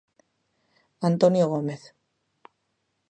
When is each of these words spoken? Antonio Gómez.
Antonio 1.09 1.45
Gómez. 1.53 1.81